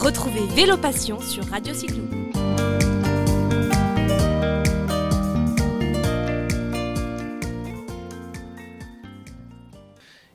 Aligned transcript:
Retrouvez 0.00 0.46
Vélo 0.46 0.78
Passion 0.78 1.20
sur 1.20 1.44
Radio 1.44 1.74
Cyclo. 1.74 2.02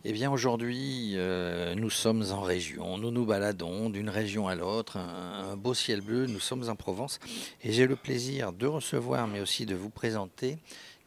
Eh 0.04 0.14
bien 0.14 0.30
aujourd'hui, 0.30 1.14
euh, 1.16 1.74
nous 1.74 1.90
sommes 1.90 2.24
en 2.32 2.42
région, 2.42 3.00
nous 3.00 3.10
nous 3.10 3.26
baladons 3.26 3.90
d'une 3.90 4.10
région 4.10 4.48
à 4.48 4.54
l'autre, 4.54 4.98
un, 4.98 5.50
un 5.50 5.56
beau 5.56 5.74
ciel 5.74 6.02
bleu, 6.02 6.28
nous 6.28 6.40
sommes 6.40 6.70
en 6.70 6.76
Provence 6.76 7.20
et 7.64 7.72
j'ai 7.72 7.88
le 7.88 7.96
plaisir 7.96 8.54
de 8.54 8.68
recevoir 8.68 9.28
mais 9.28 9.42
aussi 9.42 9.66
de 9.66 9.74
vous 9.74 9.90
présenter 9.90 10.60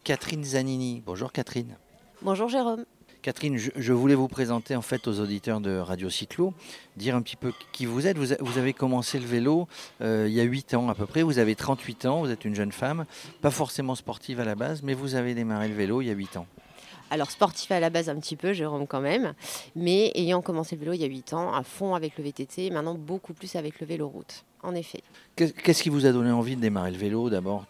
Catherine 0.03 0.43
Zanini. 0.43 1.01
Bonjour 1.07 1.31
Catherine. 1.31 1.77
Bonjour 2.23 2.49
Jérôme. 2.49 2.85
Catherine, 3.29 3.59
je, 3.59 3.71
je 3.77 3.93
voulais 3.93 4.15
vous 4.15 4.27
présenter 4.27 4.75
en 4.75 4.81
fait 4.81 5.07
aux 5.07 5.21
auditeurs 5.21 5.61
de 5.61 5.77
Radio 5.77 6.09
Cyclo, 6.09 6.55
dire 6.97 7.15
un 7.15 7.21
petit 7.21 7.37
peu 7.37 7.53
qui 7.73 7.85
vous 7.85 8.07
êtes. 8.07 8.17
Vous, 8.17 8.33
a- 8.33 8.37
vous 8.41 8.57
avez 8.57 8.73
commencé 8.73 9.19
le 9.19 9.27
vélo 9.27 9.69
euh, 10.01 10.25
il 10.27 10.33
y 10.33 10.41
a 10.41 10.45
8 10.45 10.73
ans 10.73 10.89
à 10.89 10.95
peu 10.95 11.05
près, 11.05 11.23
vous 11.23 11.39
avez 11.39 11.55
38 11.55 12.07
ans, 12.07 12.21
vous 12.21 12.31
êtes 12.31 12.47
une 12.47 12.55
jeune 12.55 12.73
femme, 12.73 13.05
pas 13.43 13.51
forcément 13.51 13.95
sportive 13.97 14.41
à 14.41 14.47
la 14.47 14.55
base, 14.55 14.83
mais 14.83 14.95
vous 14.95 15.15
avez 15.15 15.35
démarré 15.35 15.69
le 15.69 15.75
vélo 15.75 16.01
il 16.01 16.07
y 16.07 16.11
a 16.11 16.15
8 16.15 16.39
ans. 16.39 16.47
Alors 17.11 17.31
sportif 17.31 17.71
à 17.71 17.81
la 17.81 17.91
base 17.91 18.09
un 18.09 18.17
petit 18.19 18.35
peu, 18.35 18.55
Jérôme 18.55 18.87
quand 18.87 19.03
même, 19.03 19.35
mais 19.77 20.11
ayant 20.15 20.41
commencé 20.41 20.77
le 20.77 20.81
vélo 20.81 20.95
il 20.95 21.03
y 21.03 21.05
a 21.05 21.09
8 21.09 21.35
ans, 21.35 21.53
à 21.53 21.65
fond 21.65 21.95
avec 21.95 22.17
le 22.17 22.25
VTT, 22.25 22.65
et 22.65 22.71
maintenant 22.71 22.95
beaucoup 22.95 23.35
plus 23.35 23.57
avec 23.57 23.79
le 23.81 23.87
vélo 23.87 24.09
route, 24.09 24.43
en 24.63 24.75
effet. 24.75 25.03
Qu'est- 25.37 25.55
Qu'est-ce 25.55 25.83
qui 25.83 25.91
vous 25.91 26.07
a 26.07 26.13
donné 26.13 26.31
envie 26.31 26.57
de 26.57 26.63
démarrer 26.63 26.93
le 26.93 26.97
vélo 26.97 27.29
d'abord? 27.29 27.67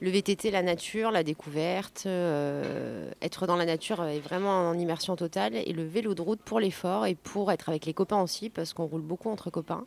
Le 0.00 0.10
VTT, 0.10 0.52
la 0.52 0.62
nature, 0.62 1.10
la 1.10 1.24
découverte, 1.24 2.04
euh, 2.06 3.10
être 3.20 3.48
dans 3.48 3.56
la 3.56 3.64
nature 3.64 4.04
est 4.04 4.20
vraiment 4.20 4.68
en 4.68 4.78
immersion 4.78 5.16
totale, 5.16 5.56
et 5.56 5.72
le 5.72 5.84
vélo 5.84 6.14
de 6.14 6.22
route 6.22 6.40
pour 6.40 6.60
l'effort 6.60 7.04
et 7.06 7.16
pour 7.16 7.50
être 7.50 7.68
avec 7.68 7.84
les 7.84 7.94
copains 7.94 8.22
aussi, 8.22 8.48
parce 8.48 8.72
qu'on 8.72 8.86
roule 8.86 9.00
beaucoup 9.00 9.28
entre 9.28 9.50
copains 9.50 9.84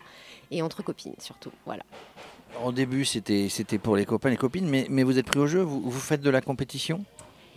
et 0.52 0.62
entre 0.62 0.84
copines 0.84 1.16
surtout. 1.20 1.52
Voilà. 1.66 1.84
Au 2.66 2.73
début, 2.73 3.06
c'était 3.06 3.48
c'était 3.48 3.78
pour 3.78 3.95
les 3.95 4.06
copains, 4.06 4.30
les 4.30 4.38
copines, 4.38 4.68
mais, 4.68 4.86
mais 4.90 5.03
vous 5.03 5.18
êtes 5.18 5.28
pris 5.28 5.40
au 5.40 5.48
jeu, 5.48 5.62
vous, 5.62 5.80
vous 5.80 6.00
faites 6.00 6.22
de 6.22 6.30
la 6.30 6.42
compétition? 6.42 7.06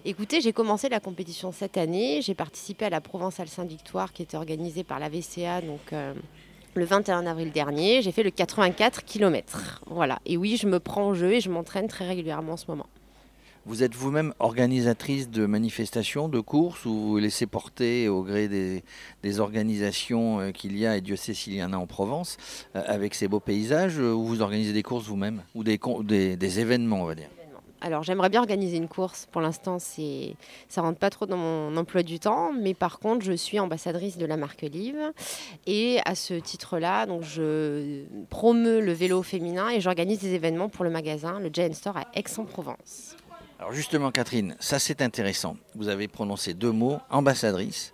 Écoutez, 0.07 0.41
j'ai 0.41 0.53
commencé 0.53 0.89
la 0.91 1.01
compétition 1.01 1.51
cette 1.51 1.79
année. 1.79 2.21
J'ai 2.21 2.35
participé 2.35 2.85
à 2.85 2.91
la 2.91 3.01
Provençale 3.01 3.49
Saint-Victoire 3.49 4.13
qui 4.13 4.23
était 4.23 4.37
organisée 4.37 4.85
par 4.85 5.01
la 5.01 5.09
VCA 5.09 5.63
donc, 5.63 5.93
euh, 5.93 6.13
le 6.75 6.85
21 6.85 7.27
avril 7.27 7.53
dernier. 7.53 8.03
J'ai 8.03 8.13
fait 8.13 8.23
le 8.23 8.31
84 8.31 9.05
km. 9.05 9.83
Voilà. 9.87 10.19
Et 10.27 10.37
oui, 10.37 10.57
je 10.57 10.67
me 10.67 10.81
prends 10.81 11.09
au 11.09 11.15
jeu 11.15 11.33
et 11.33 11.41
je 11.41 11.51
m'entraîne 11.51 11.89
très 11.89 12.07
régulièrement 12.07 12.53
en 12.53 12.57
ce 12.57 12.67
moment. 12.69 12.87
Vous 13.67 13.83
êtes 13.83 13.95
vous-même 13.95 14.35
organisatrice 14.41 15.31
de 15.31 15.47
manifestations, 15.47 16.29
de 16.29 16.39
courses, 16.39 16.85
ou 16.85 16.91
vous 16.91 17.09
vous 17.13 17.19
laissez 17.19 17.47
porter 17.47 18.09
au 18.11 18.23
gré 18.23 18.47
des, 18.47 19.41
organisations 19.41 20.39
euh, 20.41 20.51
qu'il 20.51 20.77
y 20.77 20.87
a, 20.87 20.99
et 20.99 21.01
Dieu 21.01 21.17
sait 21.17 21.33
s'il 21.33 21.55
y 21.55 21.65
en 21.65 21.73
a 21.73 21.77
en 21.79 21.87
Provence, 21.87 22.37
euh, 22.77 22.83
avec 22.87 23.15
ces 23.15 23.27
beaux 23.27 23.41
paysages, 23.41 23.99
euh, 23.99 24.13
ou 24.13 24.27
vous 24.27 24.43
organisez 24.43 24.75
des 24.75 24.83
courses 24.83 25.07
vous-même, 25.07 25.43
ou 25.55 25.65
des, 25.65 25.79
des 26.37 26.61
événements, 26.61 27.01
on 27.01 27.07
va 27.07 27.15
dire? 27.15 27.31
Alors 27.81 28.03
j'aimerais 28.03 28.31
bien 28.31 28.41
organiser 28.41 28.77
une 28.77 28.89
course. 28.89 29.27
Pour 29.31 29.41
l'instant, 29.43 29.79
c'est 29.79 30.37
ça 30.69 30.81
rentre 30.81 30.99
pas 30.99 31.11
trop 31.11 31.27
dans 31.27 31.37
mon 31.37 31.77
emploi 31.77 32.03
du 32.03 32.19
temps, 32.19 32.53
mais 32.53 32.73
par 32.73 32.99
contre, 32.99 33.25
je 33.25 33.33
suis 33.33 33.59
ambassadrice 33.59 34.17
de 34.17 34.25
la 34.27 34.37
marque 34.37 34.63
Live 34.63 35.13
et 35.67 36.01
à 36.07 36.15
ce 36.15 36.35
titre-là, 36.35 37.07
donc 37.07 37.23
je 37.23 38.05
promeux 38.31 38.81
le 38.81 38.93
vélo 38.93 39.23
féminin 39.23 39.69
et 39.69 39.81
j'organise 39.81 40.21
des 40.21 40.33
événements 40.35 40.69
pour 40.69 40.85
le 40.85 40.91
magasin, 40.91 41.39
le 41.41 41.51
Giant 41.53 41.73
Store 41.73 41.99
à 41.99 42.07
Aix-en-Provence. 42.15 43.17
Alors 43.59 43.73
justement, 43.73 44.11
Catherine, 44.11 44.57
ça 44.61 44.79
c'est 44.79 45.03
intéressant. 45.03 45.57
Vous 45.75 45.89
avez 45.89 46.09
prononcé 46.09 46.55
deux 46.55 46.73
mots, 46.73 46.99
ambassadrice 47.11 47.93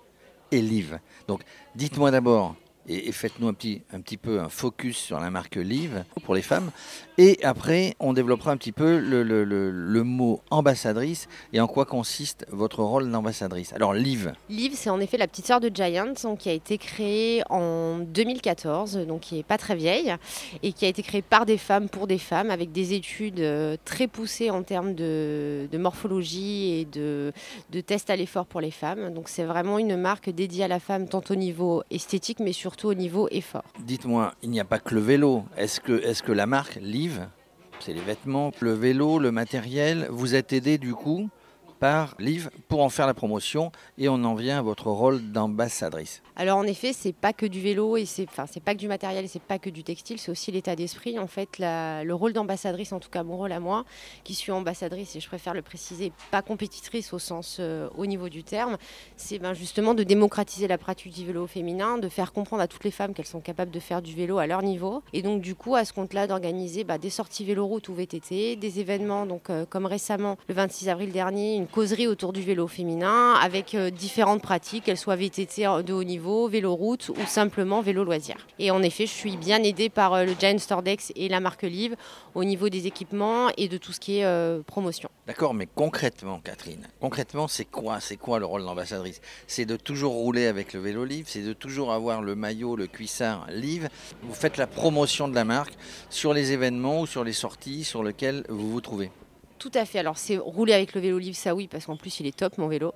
et 0.52 0.62
Live. 0.62 1.00
Donc 1.26 1.42
dites-moi 1.74 2.10
d'abord, 2.10 2.54
et, 2.90 3.12
faites-nous 3.12 3.48
un 3.48 3.54
petit, 3.54 3.82
un 3.92 4.00
petit 4.00 4.16
peu 4.16 4.40
un 4.40 4.48
focus 4.48 4.96
sur 4.96 5.20
la 5.20 5.30
marque 5.30 5.56
Live 5.56 6.04
pour 6.24 6.34
les 6.34 6.42
femmes. 6.42 6.70
Et 7.18 7.38
après, 7.42 7.94
on 8.00 8.12
développera 8.12 8.50
un 8.50 8.56
petit 8.56 8.72
peu 8.72 8.98
le, 8.98 10.02
mot 10.02 10.40
ambassadrice 10.50 11.28
et 11.52 11.60
en 11.60 11.66
quoi 11.66 11.84
consiste 11.84 12.46
votre 12.50 12.82
rôle 12.82 13.10
d'ambassadrice. 13.10 13.72
Alors 13.74 13.92
Live, 13.92 14.32
Liv, 14.48 14.72
c'est 14.74 14.90
en 14.90 14.98
effet 14.98 15.18
la 15.18 15.28
petite 15.28 15.46
sœur 15.46 15.60
de 15.60 15.68
Giant, 15.68 16.14
qui 16.38 16.48
a 16.48 16.52
été 16.52 16.78
créée 16.78 17.42
en 17.50 17.98
2014, 17.98 19.06
donc 19.06 19.20
qui 19.20 19.38
est 19.38 19.42
pas 19.42 19.58
très 19.58 19.76
vieille, 19.76 20.16
et 20.62 20.72
qui 20.72 20.86
a 20.86 20.88
été 20.88 21.02
créée 21.02 21.22
par 21.22 21.46
des 21.46 21.58
femmes 21.58 21.88
pour 21.88 22.06
des 22.06 22.18
femmes, 22.18 22.50
avec 22.50 22.72
des 22.72 22.94
études 22.94 23.40
euh, 23.40 23.76
très 23.84 24.06
poussées 24.06 24.50
en 24.50 24.62
termes 24.62 24.94
de, 24.94 25.68
de 25.70 25.78
morphologie 25.78 26.80
et 26.80 26.84
de, 26.86 27.32
de 27.70 27.80
tests 27.80 28.08
à 28.08 28.16
l'effort 28.16 28.46
pour 28.46 28.60
les 28.60 28.70
femmes. 28.70 29.12
Donc 29.12 29.28
c'est 29.28 29.44
vraiment 29.44 29.78
une 29.78 29.96
marque 29.96 30.30
dédiée 30.30 30.64
à 30.64 30.68
la 30.68 30.80
femme, 30.80 31.06
tant 31.06 31.22
au 31.28 31.34
niveau 31.34 31.82
esthétique, 31.90 32.40
mais 32.40 32.52
surtout 32.52 32.79
au 32.84 32.94
niveau 32.94 33.28
effort. 33.30 33.64
dites-moi, 33.80 34.32
il 34.42 34.50
n'y 34.50 34.60
a 34.60 34.64
pas 34.64 34.78
que 34.78 34.94
le 34.94 35.00
vélo. 35.00 35.44
Est-ce 35.56 35.80
que, 35.80 36.22
que 36.22 36.32
la 36.32 36.46
marque 36.46 36.76
Live, 36.80 37.28
c'est 37.80 37.92
les 37.92 38.00
vêtements, 38.00 38.52
le 38.60 38.72
vélo, 38.72 39.18
le 39.18 39.32
matériel, 39.32 40.06
vous 40.10 40.34
êtes 40.34 40.52
aidé 40.52 40.78
du 40.78 40.94
coup 40.94 41.28
par 41.80 42.14
Live 42.18 42.50
pour 42.68 42.82
en 42.82 42.90
faire 42.90 43.06
la 43.06 43.14
promotion 43.14 43.72
et 43.98 44.08
on 44.08 44.22
en 44.24 44.34
vient 44.34 44.58
à 44.58 44.62
votre 44.62 44.86
rôle 44.90 45.32
d'ambassadrice. 45.32 46.22
Alors 46.36 46.58
en 46.58 46.64
effet, 46.64 46.92
c'est 46.92 47.12
pas 47.14 47.32
que 47.32 47.46
du 47.46 47.60
vélo 47.60 47.96
et 47.96 48.04
c'est 48.04 48.26
enfin 48.28 48.44
c'est 48.50 48.62
pas 48.62 48.74
que 48.74 48.78
du 48.78 48.88
matériel 48.88 49.24
et 49.24 49.28
c'est 49.28 49.42
pas 49.42 49.58
que 49.58 49.70
du 49.70 49.82
textile, 49.82 50.18
c'est 50.18 50.30
aussi 50.30 50.52
l'état 50.52 50.76
d'esprit. 50.76 51.18
En 51.18 51.26
fait, 51.26 51.58
la- 51.58 52.04
le 52.04 52.14
rôle 52.14 52.32
d'ambassadrice, 52.32 52.92
en 52.92 53.00
tout 53.00 53.08
cas 53.10 53.22
mon 53.22 53.36
rôle 53.36 53.52
à 53.52 53.60
moi, 53.60 53.84
qui 54.24 54.34
suis 54.34 54.52
ambassadrice 54.52 55.16
et 55.16 55.20
je 55.20 55.26
préfère 55.28 55.54
le 55.54 55.62
préciser, 55.62 56.12
pas 56.30 56.42
compétitrice 56.42 57.12
au 57.12 57.18
sens 57.18 57.56
euh, 57.60 57.88
au 57.96 58.06
niveau 58.06 58.28
du 58.28 58.44
terme, 58.44 58.76
c'est 59.16 59.38
ben, 59.38 59.54
justement 59.54 59.94
de 59.94 60.02
démocratiser 60.02 60.68
la 60.68 60.78
pratique 60.78 61.12
du 61.14 61.24
vélo 61.26 61.46
féminin, 61.46 61.98
de 61.98 62.08
faire 62.08 62.32
comprendre 62.32 62.62
à 62.62 62.68
toutes 62.68 62.84
les 62.84 62.90
femmes 62.90 63.14
qu'elles 63.14 63.26
sont 63.26 63.40
capables 63.40 63.70
de 63.70 63.80
faire 63.80 64.02
du 64.02 64.14
vélo 64.14 64.38
à 64.38 64.46
leur 64.46 64.62
niveau 64.62 65.02
et 65.12 65.22
donc 65.22 65.40
du 65.40 65.54
coup 65.54 65.74
à 65.74 65.84
ce 65.84 65.92
compte-là 65.94 66.26
d'organiser 66.26 66.84
bah, 66.84 66.98
des 66.98 67.10
sorties 67.10 67.44
vélo-route 67.44 67.88
ou 67.88 67.94
VTT, 67.94 68.56
des 68.56 68.80
événements 68.80 69.24
donc 69.26 69.48
euh, 69.50 69.64
comme 69.64 69.86
récemment 69.86 70.36
le 70.48 70.54
26 70.54 70.88
avril 70.90 71.10
dernier, 71.12 71.54
une 71.56 71.66
causerie 71.70 72.06
autour 72.06 72.32
du 72.32 72.42
vélo 72.42 72.66
féminin 72.66 73.34
avec 73.34 73.74
euh, 73.74 73.90
différentes 73.90 74.42
pratiques, 74.42 74.84
qu'elles 74.84 74.98
soient 74.98 75.16
VTT 75.16 75.66
de 75.84 75.92
haut 75.92 76.04
niveau, 76.04 76.48
vélo 76.48 76.74
route 76.74 77.08
ou 77.08 77.26
simplement 77.26 77.80
vélo 77.80 78.04
loisir. 78.04 78.36
Et 78.58 78.70
en 78.70 78.82
effet, 78.82 79.06
je 79.06 79.12
suis 79.12 79.36
bien 79.36 79.62
aidée 79.62 79.88
par 79.88 80.12
euh, 80.12 80.24
le 80.24 80.34
Giant 80.38 80.58
Store 80.58 80.82
Dex 80.82 81.12
et 81.16 81.28
la 81.28 81.40
marque 81.40 81.62
Live 81.62 81.96
au 82.34 82.44
niveau 82.44 82.68
des 82.68 82.86
équipements 82.86 83.48
et 83.56 83.68
de 83.68 83.78
tout 83.78 83.92
ce 83.92 84.00
qui 84.00 84.18
est 84.18 84.24
euh, 84.24 84.60
promotion. 84.62 85.08
D'accord, 85.26 85.54
mais 85.54 85.68
concrètement, 85.74 86.40
Catherine, 86.40 86.88
concrètement, 87.00 87.48
c'est 87.48 87.64
quoi 87.64 88.00
C'est 88.00 88.16
quoi 88.16 88.38
le 88.38 88.46
rôle 88.46 88.64
d'ambassadrice? 88.64 89.20
C'est 89.46 89.64
de 89.64 89.76
toujours 89.76 90.12
rouler 90.12 90.46
avec 90.46 90.72
le 90.72 90.80
vélo 90.80 91.04
Live, 91.04 91.26
c'est 91.28 91.42
de 91.42 91.52
toujours 91.52 91.92
avoir 91.92 92.20
le 92.20 92.34
maillot, 92.34 92.76
le 92.76 92.86
cuissard 92.86 93.46
Live. 93.50 93.88
Vous 94.22 94.34
faites 94.34 94.56
la 94.56 94.66
promotion 94.66 95.28
de 95.28 95.34
la 95.34 95.44
marque 95.44 95.74
sur 96.10 96.34
les 96.34 96.52
événements 96.52 97.00
ou 97.00 97.06
sur 97.06 97.24
les 97.24 97.32
sorties 97.32 97.84
sur 97.84 98.02
lesquelles 98.02 98.44
vous 98.48 98.70
vous 98.70 98.80
trouvez? 98.80 99.10
Tout 99.60 99.70
à 99.74 99.84
fait. 99.84 99.98
Alors, 99.98 100.16
c'est 100.16 100.38
rouler 100.38 100.72
avec 100.72 100.94
le 100.94 101.02
vélo 101.02 101.18
Live, 101.18 101.34
ça 101.34 101.54
oui, 101.54 101.68
parce 101.68 101.84
qu'en 101.84 101.96
plus, 101.96 102.18
il 102.18 102.26
est 102.26 102.34
top, 102.34 102.56
mon 102.56 102.66
vélo. 102.66 102.94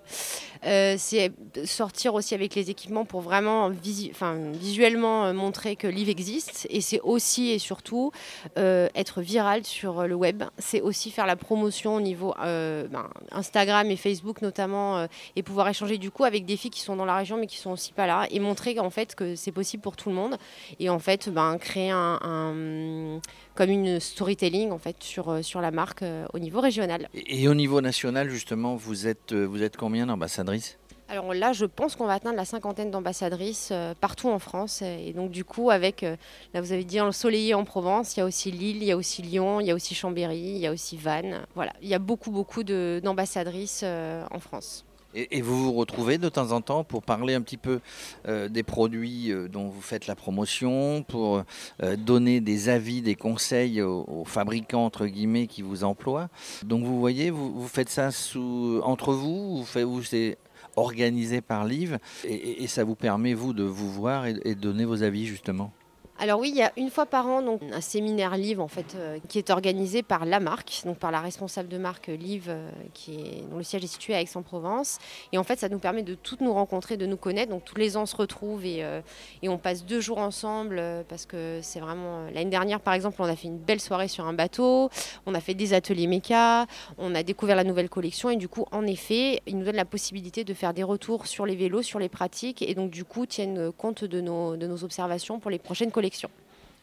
Euh, 0.65 0.95
c'est 0.97 1.31
sortir 1.67 2.15
aussi 2.15 2.35
avec 2.35 2.55
les 2.55 2.71
équipements 2.71 3.05
pour 3.05 3.21
vraiment 3.21 3.69
visuellement 3.69 5.27
euh, 5.27 5.33
montrer 5.35 5.77
que 5.77 5.87
Live 5.87 6.09
existe. 6.09 6.67
Et 6.71 6.81
c'est 6.81 7.01
aussi 7.01 7.51
et 7.51 7.59
surtout 7.59 8.13
euh, 8.57 8.89
être 8.95 9.21
viral 9.21 9.67
sur 9.67 10.07
le 10.07 10.15
web. 10.15 10.43
C'est 10.57 10.81
aussi 10.81 11.11
faire 11.11 11.27
la 11.27 11.37
promotion 11.37 11.97
au 11.97 12.01
niveau 12.01 12.35
ben, 12.39 13.11
Instagram 13.31 13.91
et 13.91 13.97
Facebook 13.97 14.41
notamment 14.41 15.07
et 15.37 15.43
pouvoir 15.43 15.69
échanger 15.69 15.99
du 15.99 16.11
coup 16.11 16.25
avec 16.25 16.47
des 16.47 16.57
filles 16.57 16.71
qui 16.71 16.81
sont 16.81 16.97
dans 16.97 17.05
la 17.05 17.17
région 17.17 17.37
mais 17.37 17.47
qui 17.47 17.59
sont 17.59 17.73
aussi 17.73 17.93
pas 17.93 18.07
là 18.07 18.27
et 18.31 18.41
montrer 18.41 18.75
qu'en 18.75 18.91
fait 18.91 19.15
que 19.15 19.35
c'est 19.37 19.53
possible 19.53 19.83
pour 19.83 19.97
tout 19.97 20.09
le 20.09 20.15
monde 20.15 20.37
et 20.81 20.89
en 20.89 20.99
fait 20.99 21.29
ben, 21.29 21.59
créer 21.59 21.91
un, 21.91 23.21
comme 23.55 23.71
une 23.71 24.01
storytelling 24.01 24.71
en 24.71 24.79
fait 24.79 24.97
sur, 25.03 25.45
sur 25.45 25.61
la 25.61 25.71
marque 25.71 26.05
au 26.33 26.39
niveau 26.39 26.54
régional. 26.61 27.09
Et, 27.15 27.43
et 27.43 27.49
au 27.49 27.55
niveau 27.55 27.81
national, 27.81 28.29
justement, 28.31 28.77
vous 28.77 29.07
êtes, 29.07 29.33
euh, 29.33 29.45
vous 29.45 29.63
êtes 29.63 29.77
combien 29.77 30.07
d'ambassadrices? 30.07 30.79
Alors 31.09 31.35
là, 31.35 31.53
je 31.53 31.67
pense 31.67 31.97
qu'on 31.97 32.07
va 32.07 32.15
atteindre 32.15 32.37
la 32.37 32.47
cinquantaine 32.47 32.91
d'ambassadrices 32.91 33.69
euh, 33.73 33.93
partout 34.01 34.31
en 34.31 34.39
France. 34.39 34.81
Et 34.81 35.13
donc, 35.13 35.31
du 35.31 35.45
coup, 35.45 35.71
avec, 35.71 36.03
euh, 36.03 36.17
là, 36.55 36.63
vous 36.63 36.73
avez 36.73 36.85
dit 36.85 37.01
ensoleillé 37.01 37.53
en 37.53 37.65
Provence, 37.65 38.17
il 38.17 38.21
y 38.21 38.23
a 38.23 38.27
aussi 38.27 38.51
Lille, 38.51 38.79
il 38.79 38.85
y 38.85 38.93
a 38.93 38.97
aussi 38.97 39.21
Lyon, 39.21 39.61
il 39.61 39.67
y 39.67 39.71
a 39.71 39.75
aussi 39.75 39.95
Chambéry, 39.95 40.39
il 40.39 40.59
y 40.59 40.67
a 40.67 40.73
aussi 40.73 40.97
Vannes. 40.97 41.45
Voilà, 41.55 41.73
il 41.83 41.89
y 41.89 41.95
a 41.95 41.99
beaucoup, 41.99 42.31
beaucoup 42.31 42.65
d'ambassadrices 42.65 43.85
en 43.85 44.41
France. 44.41 44.87
Et, 45.15 45.43
vous 45.43 45.65
vous 45.65 45.73
retrouvez 45.73 46.19
de 46.19 46.29
temps 46.29 46.53
en 46.53 46.61
temps 46.61 46.85
pour 46.85 47.03
parler 47.03 47.35
un 47.35 47.41
petit 47.41 47.57
peu 47.57 47.81
euh, 48.29 48.49
des 48.49 48.63
produits 48.63 49.31
euh, 49.33 49.49
dont 49.49 49.69
vous 49.69 49.81
faites 49.81 50.07
la 50.07 50.15
promotion, 50.15 51.05
pour 51.07 51.43
euh, 51.83 51.97
donner 51.97 52.41
des 52.41 52.69
avis, 52.69 53.03
des 53.03 53.15
conseils 53.15 53.81
aux, 53.83 54.25
fabricants 54.27 54.85
entre 54.85 55.07
guillemets 55.07 55.47
qui 55.47 55.63
vous 55.63 55.85
emploient. 55.85 56.29
Donc 56.65 56.85
vous 56.85 56.99
voyez, 56.99 57.31
vous, 57.31 57.69
faites 57.69 57.91
ça 57.91 58.11
sous, 58.11 58.81
entre 58.83 59.13
vous, 59.13 59.59
vous 59.59 59.65
faites, 59.65 59.85
vous 59.85 60.03
c'est 60.03 60.39
organisé 60.77 61.41
par 61.41 61.65
Liv 61.65 61.99
et, 62.25 62.35
et- 62.35 62.65
et 62.65 62.67
ça 62.67 62.83
vous 62.85 62.97
permet 62.97 63.35
vous 63.35 63.53
de 63.53 63.63
vous 63.63 63.91
voir 63.93 64.27
et, 64.27 64.35
et 64.45 64.55
de 64.55 64.61
donner 64.61 64.85
vos 64.85 65.03
avis 65.03 65.27
justement? 65.27 65.73
Alors 66.17 66.39
oui, 66.39 66.51
il 66.51 66.57
y 66.57 66.63
a 66.63 66.73
une 66.77 66.91
fois 66.91 67.07
par 67.07 67.27
an 67.27 67.43
donc, 67.43 67.61
un 67.73 67.81
séminaire 67.81 68.37
Live 68.37 68.61
en 68.61 68.69
fait, 68.69 68.95
euh, 68.95 69.19
qui 69.29 69.39
est 69.39 69.51
organisé 69.51 70.05
par 70.05 70.25
la 70.25 70.39
marque, 70.39 70.83
donc 70.85 70.97
par 70.99 71.11
la 71.11 71.21
responsable 71.21 71.69
de 71.69 71.77
marque 71.77 72.07
Live, 72.07 72.47
euh, 72.49 72.71
qui 72.93 73.15
est, 73.17 73.51
dont 73.51 73.57
le 73.57 73.65
siège 73.65 73.83
est 73.83 73.89
situé 73.89 74.15
à 74.15 74.21
Aix-en-Provence. 74.21 74.99
Et 75.33 75.39
en 75.39 75.43
fait, 75.43 75.59
ça 75.59 75.69
nous 75.69 75.81
permet 75.81 76.05
de 76.05 76.15
toutes 76.15 76.41
nous 76.41 76.53
rencontrer, 76.53 76.97
de 76.97 77.05
nous 77.07 77.17
connaître. 77.17 77.51
Donc 77.51 77.65
tous 77.65 77.75
les 77.77 77.97
ans, 77.97 78.03
on 78.03 78.07
se 78.07 78.15
retrouve 78.15 78.65
et, 78.65 78.85
euh, 78.85 79.01
et 79.43 79.49
on 79.49 79.59
passe 79.59 79.85
deux 79.85 80.01
jours 80.01 80.19
ensemble 80.19 80.81
parce 81.09 81.27
que 81.27 81.59
c'est 81.63 81.81
vraiment... 81.81 82.27
L'année 82.33 82.51
dernière, 82.51 82.79
par 82.79 82.95
exemple, 82.95 83.17
on 83.19 83.25
a 83.25 83.35
fait 83.35 83.49
une 83.49 83.59
belle 83.59 83.81
soirée 83.81 84.09
sur 84.09 84.25
un 84.27 84.35
bateau, 84.35 84.91
on 85.27 85.35
a 85.35 85.41
fait 85.41 85.55
des 85.55 85.75
ateliers 85.75 86.07
méca, 86.07 86.67
on 86.97 87.15
a 87.17 87.25
découvert 87.25 87.57
la 87.57 87.65
nouvelle 87.65 87.89
collection 87.89 88.31
et 88.31 88.37
du 88.37 88.47
coup, 88.47 88.67
en 88.71 88.87
effet, 88.87 89.43
ils 89.47 89.59
nous 89.59 89.65
donnent 89.65 89.75
la 89.75 89.85
possibilité 89.85 90.45
de 90.45 90.55
faire 90.55 90.75
des 90.75 90.85
retours 90.85 91.27
sur 91.27 91.45
les 91.45 91.57
vélos, 91.57 91.83
sur 91.83 91.99
les 91.99 92.09
pratiques 92.09 92.63
et 92.63 92.75
donc 92.75 92.91
du 92.93 93.05
coup, 93.05 93.27
tiennent 93.27 93.73
compte 93.73 94.05
de 94.05 94.21
nos, 94.21 94.57
de 94.57 94.69
nos 94.69 94.85
observations 94.85 95.41
pour 95.41 95.51
les 95.51 95.59
prochaines 95.59 95.91
collections 95.91 96.04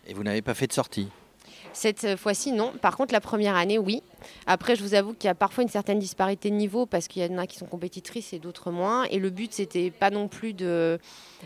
et 0.07 0.13
vous 0.13 0.23
n'avez 0.23 0.41
pas 0.41 0.53
fait 0.53 0.68
de 0.68 0.73
sortie 0.73 1.09
cette 1.73 2.18
fois-ci, 2.18 2.51
non. 2.51 2.73
Par 2.81 2.97
contre, 2.97 3.13
la 3.13 3.21
première 3.21 3.56
année, 3.56 3.77
oui. 3.77 4.03
Après, 4.45 4.75
je 4.75 4.83
vous 4.83 4.94
avoue 4.94 5.13
qu'il 5.13 5.27
y 5.27 5.31
a 5.31 5.35
parfois 5.35 5.63
une 5.63 5.69
certaine 5.69 6.00
disparité 6.00 6.50
de 6.50 6.56
niveau 6.56 6.85
parce 6.85 7.07
qu'il 7.07 7.23
y 7.23 7.33
en 7.33 7.38
a 7.38 7.47
qui 7.47 7.57
sont 7.57 7.65
compétitrices 7.65 8.33
et 8.33 8.39
d'autres 8.39 8.71
moins. 8.71 9.06
Et 9.06 9.19
le 9.19 9.29
but, 9.29 9.53
c'était 9.53 9.89
pas 9.89 10.09
non 10.09 10.27
plus 10.27 10.53
de, 10.53 11.00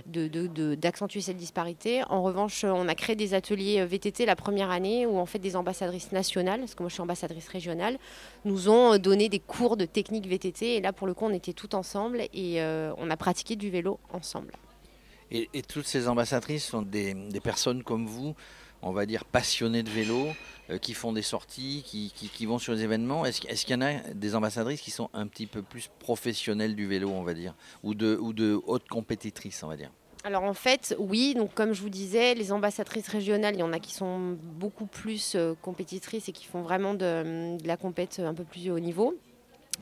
d'accentuer 0.07 1.21
cette 1.21 1.37
disparité. 1.37 2.03
En 2.09 2.23
revanche, 2.23 2.63
on 2.63 2.87
a 2.87 2.95
créé 2.95 3.15
des 3.15 3.33
ateliers 3.33 3.85
VTT 3.85 4.25
la 4.25 4.35
première 4.35 4.71
année 4.71 5.05
où 5.05 5.17
en 5.17 5.25
fait 5.25 5.39
des 5.39 5.55
ambassadrices 5.55 6.11
nationales, 6.11 6.61
parce 6.61 6.75
que 6.75 6.81
moi 6.83 6.89
je 6.89 6.93
suis 6.93 7.03
ambassadrice 7.03 7.47
régionale, 7.47 7.97
nous 8.45 8.69
ont 8.69 8.97
donné 8.97 9.29
des 9.29 9.39
cours 9.39 9.77
de 9.77 9.85
technique 9.85 10.27
VTT. 10.27 10.75
Et 10.75 10.81
là, 10.81 10.91
pour 10.91 11.07
le 11.07 11.13
coup, 11.13 11.25
on 11.25 11.33
était 11.33 11.53
tout 11.53 11.75
ensemble 11.75 12.21
et 12.33 12.61
euh, 12.61 12.93
on 12.97 13.09
a 13.09 13.17
pratiqué 13.17 13.55
du 13.55 13.69
vélo 13.69 13.99
ensemble. 14.11 14.53
Et, 15.31 15.49
toutes 15.67 15.87
ces 15.87 16.07
ambassadrices 16.07 16.65
sont 16.65 16.81
des, 16.81 17.15
personnes 17.43 17.83
comme 17.83 18.05
vous, 18.05 18.35
on 18.81 18.91
va 18.91 19.05
dire 19.05 19.25
passionnées 19.25 19.83
de 19.83 19.89
vélo, 19.89 20.27
euh, 20.69 20.77
qui 20.77 20.93
font 20.93 21.13
des 21.13 21.21
sorties, 21.21 21.83
qui, 21.83 22.45
vont 22.45 22.59
sur 22.59 22.73
les 22.73 22.83
événements. 22.83 23.25
Est-ce 23.25 23.65
qu'il 23.65 23.75
y 23.75 23.77
en 23.77 23.81
a 23.81 23.93
des 24.13 24.35
ambassadrices 24.35 24.81
qui 24.81 24.91
sont 24.91 25.09
un 25.13 25.27
petit 25.27 25.47
peu 25.47 25.61
plus 25.61 25.89
professionnelles 25.99 26.75
du 26.75 26.87
vélo, 26.87 27.09
on 27.09 27.23
va 27.23 27.33
dire, 27.33 27.55
ou 27.83 27.95
de, 27.95 28.17
ou 28.17 28.33
de 28.33 28.59
hautes 28.65 28.87
compétitrices, 28.87 29.63
on 29.63 29.67
va 29.67 29.77
dire? 29.77 29.91
Alors 30.23 30.43
en 30.43 30.55
fait, 30.55 30.95
oui, 30.97 31.35
donc 31.35 31.53
comme 31.53 31.73
je 31.73 31.81
vous 31.83 31.89
disais, 31.89 32.33
les 32.33 32.51
ambassadrices 32.51 33.07
régionales, 33.09 33.53
il 33.55 33.59
y 33.59 33.63
en 33.63 33.71
a 33.71 33.79
qui 33.79 33.93
sont 33.93 34.35
beaucoup 34.41 34.87
plus 34.87 35.35
euh, 35.35 35.53
compétitrices 35.61 36.27
et 36.29 36.31
qui 36.31 36.45
font 36.45 36.63
vraiment 36.63 36.95
de, 36.95 37.57
de 37.57 37.67
la 37.67 37.77
compète 37.77 38.19
un 38.19 38.33
peu 38.33 38.43
plus 38.43 38.71
haut 38.71 38.79
niveau. 38.79 39.15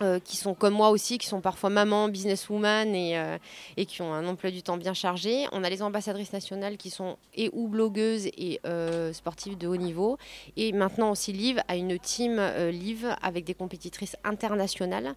Euh, 0.01 0.19
qui 0.19 0.37
sont 0.37 0.55
comme 0.55 0.73
moi 0.73 0.89
aussi, 0.89 1.19
qui 1.19 1.27
sont 1.27 1.39
parfois 1.39 1.69
maman, 1.69 2.09
businesswoman 2.09 2.95
et, 2.95 3.17
euh, 3.17 3.37
et 3.77 3.85
qui 3.85 4.01
ont 4.01 4.11
un 4.11 4.27
emploi 4.27 4.49
du 4.49 4.63
temps 4.63 4.77
bien 4.77 4.93
chargé. 4.93 5.45
On 5.51 5.63
a 5.63 5.69
les 5.69 5.83
ambassadrices 5.83 6.33
nationales 6.33 6.77
qui 6.77 6.89
sont 6.89 7.17
et 7.35 7.51
ou 7.53 7.67
blogueuses 7.67 8.25
et 8.25 8.59
euh, 8.65 9.13
sportives 9.13 9.57
de 9.57 9.67
haut 9.67 9.77
niveau. 9.77 10.17
Et 10.57 10.71
maintenant 10.71 11.11
aussi 11.11 11.31
Liv 11.31 11.61
a 11.67 11.75
une 11.75 11.99
team 11.99 12.41
Liv 12.71 13.07
avec 13.21 13.45
des 13.45 13.53
compétitrices 13.53 14.15
internationales, 14.23 15.13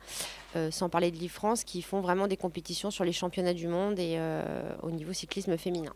sans 0.70 0.88
parler 0.88 1.11
de 1.11 1.17
Liv 1.17 1.31
France, 1.31 1.64
qui 1.64 1.82
font 1.82 2.00
vraiment 2.00 2.26
des 2.26 2.37
compétitions 2.37 2.90
sur 2.90 3.05
les 3.05 3.12
championnats 3.12 3.55
du 3.55 3.69
monde 3.69 3.99
et 3.99 4.19
au 4.82 4.90
niveau 4.90 5.12
cyclisme 5.12 5.56
féminin. 5.56 5.93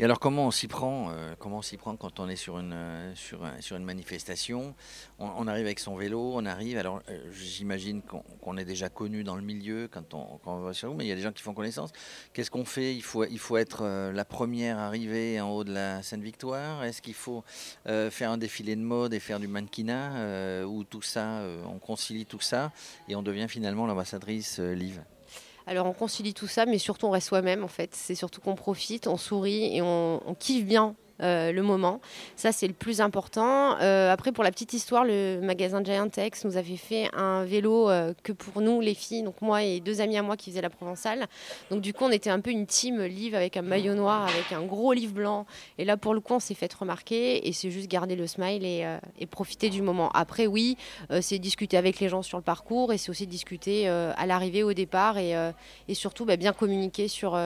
Et 0.00 0.04
alors 0.04 0.18
comment 0.18 0.48
on 0.48 0.50
s'y 0.50 0.66
prend 0.66 1.10
euh, 1.12 1.36
prend 1.36 1.96
quand 1.96 2.18
on 2.18 2.28
est 2.28 2.34
sur 2.34 2.58
une 2.58 2.72
euh, 2.72 3.14
sur, 3.14 3.76
une 3.76 3.84
manifestation? 3.84 4.74
On, 5.20 5.46
arrive 5.46 5.66
avec 5.66 5.78
son 5.78 5.94
vélo, 5.94 6.32
on 6.34 6.44
arrive. 6.46 6.78
Alors 6.78 7.00
euh, 7.08 7.30
j'imagine 7.32 8.02
qu'on 8.02 8.56
est 8.56 8.64
déjà 8.64 8.88
connu 8.88 9.22
dans 9.22 9.36
le 9.36 9.42
milieu 9.42 9.88
quand 9.88 10.12
on, 10.14 10.38
quand 10.42 10.56
on 10.56 10.60
va 10.60 10.72
sur 10.72 10.90
vous, 10.90 10.96
mais 10.96 11.04
il 11.04 11.08
y 11.08 11.12
a 11.12 11.14
des 11.14 11.22
gens 11.22 11.30
qui 11.30 11.42
font 11.42 11.54
connaissance. 11.54 11.90
Qu'est-ce 12.32 12.50
qu'on 12.50 12.64
fait? 12.64 12.96
Il 12.96 13.02
faut 13.02 13.24
il 13.24 13.38
faut 13.38 13.56
être 13.56 14.10
la 14.12 14.24
première 14.24 14.78
arrivée 14.78 15.40
en 15.40 15.50
haut 15.50 15.62
de 15.62 15.72
la 15.72 16.02
Sainte 16.02 16.22
Victoire. 16.22 16.82
Est-ce 16.82 17.00
qu'il 17.00 17.14
faut 17.14 17.44
faire 17.84 18.32
un 18.32 18.38
défilé 18.38 18.74
de 18.74 18.82
mode 18.82 19.14
et 19.14 19.20
faire 19.20 19.38
du 19.38 19.46
mannequinat 19.46 20.64
ou 20.66 20.82
tout 20.82 21.02
ça 21.02 21.42
On 21.66 21.78
concilie 21.78 22.26
tout 22.26 22.40
ça 22.40 22.72
et 23.08 23.14
on 23.14 23.22
devient 23.22 23.46
finalement 23.48 23.86
l'ambassadrice 23.86 24.58
Live. 24.58 25.04
Alors 25.66 25.86
on 25.86 25.92
concilie 25.92 26.34
tout 26.34 26.46
ça, 26.46 26.66
mais 26.66 26.78
surtout 26.78 27.06
on 27.06 27.10
reste 27.10 27.28
soi-même 27.28 27.64
en 27.64 27.68
fait. 27.68 27.94
C'est 27.94 28.14
surtout 28.14 28.40
qu'on 28.40 28.54
profite, 28.54 29.06
on 29.06 29.16
sourit 29.16 29.76
et 29.76 29.82
on, 29.82 30.20
on 30.28 30.34
kiffe 30.34 30.66
bien 30.66 30.94
euh, 31.22 31.52
le 31.52 31.62
moment. 31.62 32.00
Ça, 32.34 32.50
c'est 32.50 32.66
le 32.66 32.72
plus 32.72 33.00
important. 33.00 33.78
Euh, 33.80 34.12
après, 34.12 34.32
pour 34.32 34.42
la 34.42 34.50
petite 34.50 34.72
histoire, 34.72 35.04
le 35.04 35.40
magasin 35.40 35.82
Giantex 35.82 36.44
nous 36.44 36.56
avait 36.56 36.76
fait 36.76 37.08
un 37.14 37.44
vélo 37.44 37.88
euh, 37.88 38.12
que 38.24 38.32
pour 38.32 38.60
nous, 38.60 38.80
les 38.80 38.94
filles, 38.94 39.22
donc 39.22 39.40
moi 39.40 39.62
et 39.62 39.78
deux 39.78 40.00
amis 40.00 40.16
à 40.16 40.22
moi 40.22 40.36
qui 40.36 40.50
faisaient 40.50 40.60
la 40.62 40.70
provençale. 40.70 41.26
Donc, 41.70 41.82
du 41.82 41.92
coup, 41.92 42.04
on 42.04 42.10
était 42.10 42.30
un 42.30 42.40
peu 42.40 42.50
une 42.50 42.66
team 42.66 43.02
livre 43.02 43.36
avec 43.36 43.56
un 43.56 43.62
maillot 43.62 43.94
noir, 43.94 44.24
avec 44.24 44.50
un 44.52 44.62
gros 44.62 44.92
livre 44.92 45.14
blanc. 45.14 45.46
Et 45.78 45.84
là, 45.84 45.96
pour 45.96 46.14
le 46.14 46.20
coup, 46.20 46.34
on 46.34 46.40
s'est 46.40 46.54
fait 46.54 46.72
remarquer 46.74 47.46
et 47.46 47.52
c'est 47.52 47.70
juste 47.70 47.88
garder 47.88 48.16
le 48.16 48.26
smile 48.26 48.64
et, 48.64 48.84
profiter 49.30 49.70
du 49.70 49.82
moment. 49.82 50.10
Après, 50.14 50.46
oui, 50.46 50.76
c'est 51.20 51.38
discuter 51.38 51.76
avec 51.76 51.98
les 51.98 52.08
gens 52.08 52.22
sur 52.22 52.38
le 52.38 52.44
parcours 52.44 52.92
et 52.92 52.98
c'est 52.98 53.10
aussi 53.10 53.26
discuter 53.26 53.88
à 53.88 54.26
l'arrivée, 54.26 54.62
au 54.62 54.72
départ 54.72 55.16
et, 55.18 55.34
surtout 55.92 56.24
bah, 56.24 56.36
bien 56.36 56.52
communiquer 56.52 57.08
sur, 57.08 57.38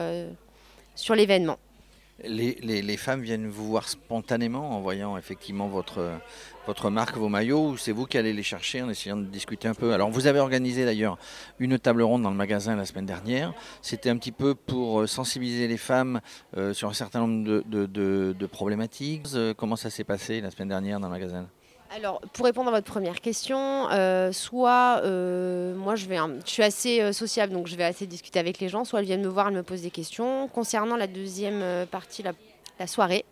sur 0.95 1.15
l'événement. 1.15 1.57
Les, 2.23 2.97
femmes 2.97 3.21
viennent 3.21 3.47
vous 3.47 3.67
voir 3.67 3.87
spontanément 3.87 4.71
en 4.75 4.81
voyant 4.81 5.17
effectivement 5.17 5.67
votre, 5.67 6.19
marque, 6.89 7.15
vos 7.17 7.29
maillots, 7.29 7.69
ou 7.69 7.77
c'est 7.77 7.91
vous 7.91 8.05
qui 8.05 8.17
allez 8.17 8.33
les 8.33 8.43
chercher 8.43 8.81
en 8.81 8.89
essayant 8.89 9.17
de 9.17 9.25
discuter 9.25 9.67
un 9.67 9.73
peu? 9.73 9.93
Alors 9.93 10.09
vous 10.09 10.27
avez 10.27 10.39
organisé 10.39 10.85
d'ailleurs 10.85 11.17
une 11.59 11.79
table 11.79 12.01
ronde 12.01 12.23
dans 12.23 12.31
le 12.31 12.35
magasin 12.35 12.75
la 12.75 12.85
semaine 12.85 13.05
dernière. 13.05 13.53
C'était 13.81 14.09
un 14.09 14.17
petit 14.17 14.31
peu 14.31 14.55
pour 14.55 15.01
euh, 15.01 15.07
sensibiliser 15.07 15.67
les 15.67 15.77
femmes 15.77 16.21
euh, 16.57 16.73
sur 16.73 16.89
un 16.89 16.93
certain 16.93 17.25
nombre 17.25 17.63
de 17.65 18.45
problématiques. 18.47 19.27
Euh, 19.35 19.53
comment 19.53 19.75
ça 19.75 19.89
s'est 19.89 20.03
passé 20.03 20.41
la 20.41 20.51
semaine 20.51 20.69
dernière 20.69 20.99
dans 20.99 21.07
le 21.07 21.13
magasin? 21.13 21.47
Alors, 21.91 22.21
pour 22.33 22.45
répondre 22.45 22.67
à 22.69 22.71
votre 22.71 22.85
première 22.85 23.19
question, 23.19 23.89
euh, 23.89 24.31
soit 24.31 25.01
euh, 25.03 25.73
moi 25.73 25.95
je, 25.95 26.05
vais, 26.05 26.17
je 26.45 26.49
suis 26.49 26.61
assez 26.61 27.01
euh, 27.01 27.13
sociable, 27.13 27.51
donc 27.51 27.65
je 27.65 27.75
vais 27.75 27.83
assez 27.83 28.05
discuter 28.05 28.37
avec 28.37 28.59
les 28.59 28.69
gens, 28.69 28.85
soit 28.85 28.99
elles 28.99 29.05
viennent 29.05 29.23
me 29.23 29.27
voir, 29.27 29.47
elles 29.47 29.55
me 29.55 29.63
posent 29.63 29.81
des 29.81 29.89
questions. 29.89 30.47
Concernant 30.49 30.95
la 30.95 31.07
deuxième 31.07 31.87
partie, 31.87 32.23
la 32.23 32.87
soirée, 32.87 33.25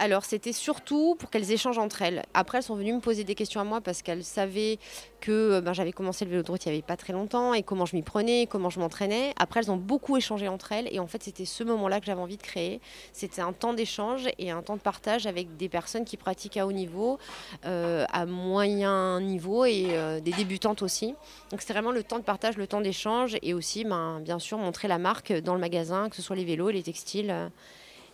alors 0.00 0.24
c'était 0.24 0.54
surtout 0.54 1.14
pour 1.18 1.28
qu'elles 1.28 1.52
échangent 1.52 1.78
entre 1.78 2.00
elles. 2.00 2.24
Après, 2.32 2.58
elles 2.58 2.64
sont 2.64 2.74
venues 2.74 2.94
me 2.94 3.00
poser 3.00 3.22
des 3.22 3.34
questions 3.34 3.60
à 3.60 3.64
moi 3.64 3.82
parce 3.82 4.00
qu'elles 4.00 4.24
savaient 4.24 4.78
que 5.20 5.30
euh, 5.30 5.60
ben, 5.60 5.74
j'avais 5.74 5.92
commencé 5.92 6.24
le 6.24 6.30
vélo 6.30 6.42
de 6.42 6.50
route 6.50 6.64
il 6.64 6.70
n'y 6.70 6.76
avait 6.76 6.82
pas 6.82 6.96
très 6.96 7.12
longtemps 7.12 7.52
et 7.52 7.62
comment 7.62 7.84
je 7.84 7.94
m'y 7.94 8.02
prenais, 8.02 8.46
comment 8.46 8.70
je 8.70 8.80
m'entraînais. 8.80 9.34
Après, 9.38 9.60
elles 9.60 9.70
ont 9.70 9.76
beaucoup 9.76 10.16
échangé 10.16 10.48
entre 10.48 10.72
elles 10.72 10.88
et 10.90 10.98
en 11.00 11.06
fait, 11.06 11.22
c'était 11.22 11.44
ce 11.44 11.62
moment-là 11.64 12.00
que 12.00 12.06
j'avais 12.06 12.20
envie 12.20 12.38
de 12.38 12.42
créer. 12.42 12.80
C'était 13.12 13.42
un 13.42 13.52
temps 13.52 13.74
d'échange 13.74 14.26
et 14.38 14.50
un 14.50 14.62
temps 14.62 14.76
de 14.76 14.80
partage 14.80 15.26
avec 15.26 15.58
des 15.58 15.68
personnes 15.68 16.06
qui 16.06 16.16
pratiquent 16.16 16.56
à 16.56 16.66
haut 16.66 16.72
niveau, 16.72 17.18
euh, 17.66 18.06
à 18.10 18.24
moyen 18.24 19.20
niveau 19.20 19.66
et 19.66 19.88
euh, 19.90 20.20
des 20.20 20.32
débutantes 20.32 20.80
aussi. 20.80 21.14
Donc 21.50 21.60
c'était 21.60 21.74
vraiment 21.74 21.92
le 21.92 22.02
temps 22.02 22.18
de 22.18 22.24
partage, 22.24 22.56
le 22.56 22.66
temps 22.66 22.80
d'échange 22.80 23.36
et 23.42 23.52
aussi, 23.52 23.84
ben, 23.84 24.20
bien 24.20 24.38
sûr, 24.38 24.56
montrer 24.56 24.88
la 24.88 24.96
marque 24.96 25.30
dans 25.30 25.52
le 25.52 25.60
magasin, 25.60 26.08
que 26.08 26.16
ce 26.16 26.22
soit 26.22 26.36
les 26.36 26.46
vélos, 26.46 26.70
les 26.70 26.82
textiles 26.82 27.50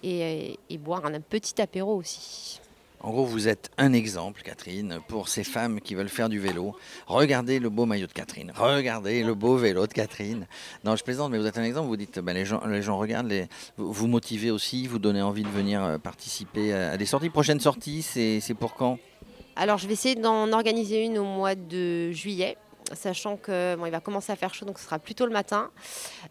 et, 0.06 0.78
boire 0.78 1.04
un 1.06 1.20
petit 1.20 1.60
apéro 1.60 1.96
aussi. 1.96 2.60
En 3.00 3.10
gros, 3.10 3.25
vous 3.25 3.46
êtes 3.46 3.70
un 3.76 3.92
exemple, 3.92 4.42
Catherine, 4.42 5.00
pour 5.06 5.28
ces 5.28 5.44
femmes 5.44 5.80
qui 5.80 5.94
veulent 5.94 6.08
faire 6.08 6.28
du 6.28 6.40
vélo. 6.40 6.75
Regardez 7.06 7.58
le 7.58 7.68
beau 7.68 7.84
maillot 7.84 8.06
de 8.06 8.12
Catherine. 8.12 8.52
Regardez 8.56 9.22
le 9.22 9.34
beau 9.34 9.56
vélo 9.56 9.86
de 9.86 9.92
Catherine. 9.92 10.46
Non, 10.82 10.96
je 10.96 11.04
plaisante, 11.04 11.30
mais 11.30 11.38
vous 11.38 11.46
êtes 11.46 11.58
un 11.58 11.62
exemple. 11.62 11.88
Vous 11.88 11.96
dites, 11.96 12.18
ben, 12.18 12.32
les, 12.32 12.44
gens, 12.44 12.66
les 12.66 12.82
gens 12.82 12.98
regardent, 12.98 13.28
les, 13.28 13.46
vous 13.76 14.06
motivez 14.06 14.50
aussi, 14.50 14.86
vous 14.86 14.98
donnez 14.98 15.22
envie 15.22 15.42
de 15.42 15.48
venir 15.48 15.84
euh, 15.84 15.98
participer 15.98 16.72
à 16.72 16.96
des 16.96 17.06
sorties. 17.06 17.28
Prochaine 17.28 17.60
sortie, 17.60 18.02
c'est 18.02 18.54
pour 18.58 18.75
quand? 18.75 18.98
Alors, 19.56 19.78
je 19.78 19.86
vais 19.86 19.92
essayer 19.92 20.16
d'en 20.16 20.52
organiser 20.52 21.04
une 21.04 21.18
au 21.18 21.25
mois 21.25 21.54
de 21.54 22.10
juillet 22.12 22.56
sachant 22.93 23.37
que 23.37 23.75
bon, 23.76 23.87
il 23.87 23.93
va 23.93 24.00
commencer 24.00 24.33
à 24.33 24.37
faire 24.37 24.55
chaud, 24.55 24.66
donc 24.66 24.78
ce 24.78 24.85
sera 24.85 24.99
plutôt 24.99 25.26
le 25.26 25.33
matin. 25.33 25.71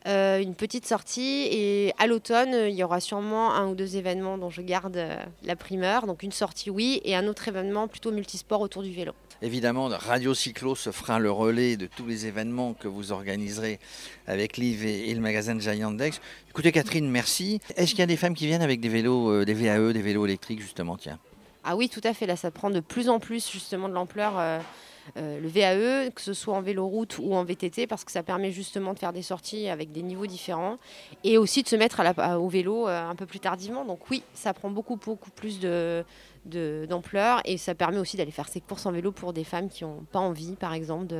Euh, 0.07 0.39
une 0.39 0.55
petite 0.55 0.85
sortie 0.85 1.47
et 1.51 1.93
à 1.97 2.07
l'automne, 2.07 2.53
il 2.69 2.75
y 2.75 2.83
aura 2.83 2.99
sûrement 2.99 3.53
un 3.53 3.67
ou 3.67 3.75
deux 3.75 3.97
événements 3.97 4.37
dont 4.37 4.49
je 4.49 4.61
garde 4.61 4.97
euh, 4.97 5.17
la 5.43 5.55
primeur. 5.55 6.07
Donc 6.07 6.23
une 6.23 6.31
sortie, 6.31 6.69
oui, 6.69 7.01
et 7.03 7.15
un 7.15 7.27
autre 7.27 7.47
événement 7.47 7.87
plutôt 7.87 8.11
multisport 8.11 8.61
autour 8.61 8.83
du 8.83 8.93
vélo. 8.93 9.13
Évidemment, 9.41 9.89
Radio 9.89 10.33
Cyclo 10.33 10.75
se 10.75 10.91
fera 10.91 11.19
le 11.19 11.29
relais 11.29 11.75
de 11.75 11.87
tous 11.87 12.05
les 12.05 12.25
événements 12.25 12.73
que 12.73 12.87
vous 12.87 13.11
organiserez 13.11 13.79
avec 14.27 14.57
Liv 14.57 14.85
et, 14.85 15.13
le 15.13 15.19
magasin 15.19 15.55
de 15.55 15.59
Giant 15.59 15.91
Dex. 15.91 16.21
Écoutez, 16.49 16.71
Catherine, 16.71 17.09
merci. 17.09 17.59
Est-ce 17.75 17.91
qu'il 17.91 17.99
y 17.99 18.03
a 18.03 18.07
des 18.07 18.15
femmes 18.15 18.33
qui 18.33 18.47
viennent 18.47 18.61
avec 18.61 18.79
des 18.79 18.89
vélos, 18.89 19.29
euh, 19.29 19.45
des 19.45 19.53
VAE, 19.53 19.91
des 19.91 20.01
vélos 20.01 20.25
électriques, 20.25 20.61
justement? 20.61 20.95
Tiens. 20.95 21.19
Ah 21.65 21.75
oui, 21.75 21.89
tout 21.89 22.01
à 22.03 22.13
fait. 22.13 22.25
Là, 22.25 22.37
ça 22.37 22.49
prend 22.49 22.69
de 22.69 22.79
plus 22.79 23.09
en 23.09 23.19
plus 23.19 23.49
justement 23.51 23.89
de 23.89 23.93
l'ampleur. 23.93 24.39
Euh, 24.39 24.59
le 25.15 25.47
VAE, 25.47 26.11
que 26.11 26.21
ce 26.21 26.33
soit 26.33 26.55
en 26.55 26.61
vélo-route 26.61 27.17
ou 27.19 27.33
en 27.35 27.43
VTT, 27.43 27.87
parce 27.87 28.03
que 28.03 28.11
ça 28.11 28.23
permet 28.23 28.51
justement 28.51 28.93
de 28.93 28.99
faire 28.99 29.13
des 29.13 29.21
sorties 29.21 29.69
avec 29.69 29.91
des 29.91 30.01
niveaux 30.01 30.25
différents 30.25 30.77
et 31.23 31.37
aussi 31.37 31.63
de 31.63 31.67
se 31.67 31.75
mettre 31.75 32.01
au 32.37 32.49
vélo 32.49 32.87
euh, 32.87 33.09
un 33.09 33.15
peu 33.15 33.25
plus 33.25 33.39
tardivement. 33.39 33.85
Donc 33.85 34.09
oui, 34.09 34.23
ça 34.33 34.53
prend 34.53 34.69
beaucoup, 34.69 34.97
beaucoup 34.97 35.31
plus 35.31 35.59
d'ampleur 36.45 37.41
et 37.45 37.57
ça 37.57 37.75
permet 37.75 37.97
aussi 37.97 38.17
d'aller 38.17 38.31
faire 38.31 38.47
ses 38.47 38.61
courses 38.61 38.85
en 38.85 38.91
vélo 38.91 39.11
pour 39.11 39.33
des 39.33 39.43
femmes 39.43 39.69
qui 39.69 39.83
n'ont 39.83 40.05
pas 40.11 40.19
envie, 40.19 40.55
par 40.55 40.73
exemple, 40.73 41.13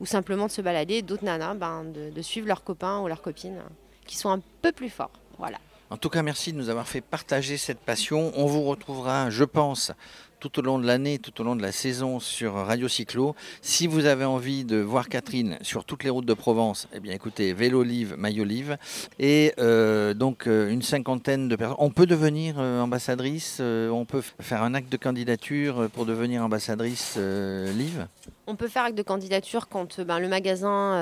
ou 0.00 0.06
simplement 0.06 0.46
de 0.46 0.52
se 0.52 0.62
balader. 0.62 1.02
D'autres 1.02 1.24
nanas, 1.24 1.54
ben, 1.54 1.84
de, 1.84 2.10
de, 2.10 2.22
suivre 2.22 2.46
leurs 2.46 2.64
copains 2.64 3.00
ou 3.00 3.08
leurs 3.08 3.22
copines 3.22 3.62
qui 4.06 4.16
sont 4.16 4.30
un 4.30 4.40
peu 4.62 4.72
plus 4.72 4.90
forts. 4.90 5.12
Voilà. 5.38 5.58
En 5.90 5.96
tout 5.96 6.08
cas, 6.08 6.22
merci 6.22 6.52
de 6.52 6.56
nous 6.56 6.68
avoir 6.68 6.86
fait 6.86 7.00
partager 7.00 7.56
cette 7.56 7.80
passion. 7.80 8.32
On 8.36 8.46
vous 8.46 8.62
retrouvera, 8.62 9.28
je 9.28 9.42
pense, 9.42 9.90
tout 10.40 10.58
au 10.58 10.62
long 10.62 10.78
de 10.78 10.86
l'année, 10.86 11.18
tout 11.18 11.38
au 11.40 11.44
long 11.44 11.54
de 11.54 11.62
la 11.62 11.70
saison 11.70 12.18
sur 12.18 12.54
Radio 12.54 12.88
Cyclo. 12.88 13.36
Si 13.60 13.86
vous 13.86 14.06
avez 14.06 14.24
envie 14.24 14.64
de 14.64 14.78
voir 14.78 15.08
Catherine 15.08 15.58
sur 15.60 15.84
toutes 15.84 16.02
les 16.02 16.10
routes 16.10 16.24
de 16.24 16.34
Provence, 16.34 16.88
eh 16.94 17.00
bien 17.00 17.12
écoutez, 17.12 17.52
Vélo 17.52 17.82
Live, 17.82 18.14
Maillot 18.16 18.44
Live. 18.44 18.78
Et 19.18 19.52
euh, 19.58 20.14
donc 20.14 20.46
euh, 20.46 20.70
une 20.70 20.80
cinquantaine 20.80 21.48
de 21.48 21.56
personnes. 21.56 21.76
On 21.78 21.90
peut 21.90 22.06
devenir 22.06 22.56
euh, 22.58 22.80
ambassadrice, 22.80 23.60
on 23.60 24.06
peut 24.06 24.22
faire 24.40 24.62
un 24.62 24.72
acte 24.74 24.90
de 24.90 24.96
candidature 24.96 25.90
pour 25.92 26.06
devenir 26.06 26.42
ambassadrice 26.42 27.18
Live? 27.18 28.06
On 28.46 28.56
peut 28.56 28.68
faire 28.68 28.84
acte 28.84 28.96
de 28.96 29.02
candidature 29.02 29.68
quand 29.68 30.00
ben, 30.00 30.18
le 30.18 30.28
magasin 30.28 30.96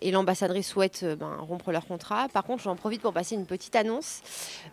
et 0.00 0.10
l'ambassadrice 0.10 0.68
souhaitent 0.68 1.04
ben, 1.18 1.36
rompre 1.40 1.72
leur 1.72 1.86
contrat. 1.86 2.28
Par 2.28 2.44
contre, 2.44 2.62
j'en 2.62 2.76
profite 2.76 3.00
pour 3.00 3.12
passer 3.12 3.34
une 3.34 3.46
petite 3.46 3.74
annonce. 3.74 4.20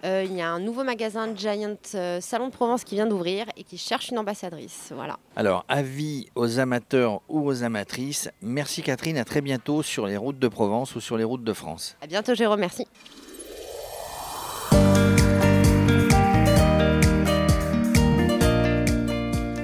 Il 0.03 0.33
y 0.33 0.41
a 0.41 0.49
un 0.49 0.59
nouveau 0.59 0.83
magasin 0.83 1.29
Giant 1.35 1.77
Salon 2.19 2.47
de 2.47 2.51
Provence 2.51 2.83
qui 2.83 2.95
vient 2.95 3.07
d'ouvrir 3.07 3.45
et 3.57 3.63
qui 3.69 3.77
cherche 3.77 4.09
une 4.09 4.17
ambassadrice. 4.17 4.91
Voilà. 4.95 5.19
Alors, 5.35 5.63
avis 5.67 6.27
aux 6.35 6.59
amateurs 6.59 7.21
ou 7.29 7.47
aux 7.47 7.63
amatrices, 7.63 8.29
merci 8.41 8.81
Catherine, 8.81 9.17
à 9.17 9.25
très 9.25 9.41
bientôt 9.41 9.83
sur 9.83 10.07
les 10.07 10.17
routes 10.17 10.39
de 10.39 10.47
Provence 10.47 10.95
ou 10.95 10.99
sur 10.99 11.17
les 11.17 11.23
routes 11.23 11.43
de 11.43 11.53
France. 11.53 11.95
À 12.01 12.07
bientôt, 12.07 12.33
Jérôme. 12.33 12.59
Merci. 12.59 12.87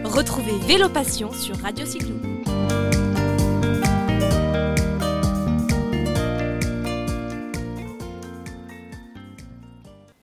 Retrouvez 0.04 0.58
Vélo 0.66 0.88
Passion 0.88 1.34
sur 1.34 1.58
Radio 1.58 1.86
Cyclo. 1.86 2.35